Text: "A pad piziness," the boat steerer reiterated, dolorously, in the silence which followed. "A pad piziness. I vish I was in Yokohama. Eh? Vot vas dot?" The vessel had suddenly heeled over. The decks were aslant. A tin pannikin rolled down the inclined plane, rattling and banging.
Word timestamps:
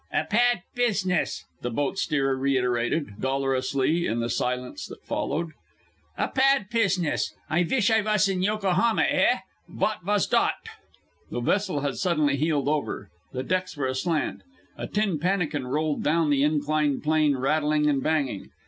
"A 0.11 0.23
pad 0.23 0.63
piziness," 0.75 1.43
the 1.61 1.69
boat 1.69 1.99
steerer 1.99 2.35
reiterated, 2.35 3.19
dolorously, 3.19 4.07
in 4.07 4.19
the 4.19 4.31
silence 4.31 4.89
which 4.89 4.99
followed. 5.03 5.51
"A 6.17 6.27
pad 6.27 6.71
piziness. 6.71 7.35
I 7.51 7.61
vish 7.61 7.91
I 7.91 8.01
was 8.01 8.27
in 8.27 8.41
Yokohama. 8.41 9.03
Eh? 9.03 9.37
Vot 9.69 9.99
vas 10.03 10.25
dot?" 10.25 10.55
The 11.29 11.39
vessel 11.41 11.81
had 11.81 11.97
suddenly 11.97 12.35
heeled 12.35 12.67
over. 12.67 13.11
The 13.31 13.43
decks 13.43 13.77
were 13.77 13.85
aslant. 13.85 14.41
A 14.75 14.87
tin 14.87 15.19
pannikin 15.19 15.67
rolled 15.67 16.01
down 16.01 16.31
the 16.31 16.41
inclined 16.41 17.03
plane, 17.03 17.37
rattling 17.37 17.85
and 17.87 18.01
banging. 18.01 18.49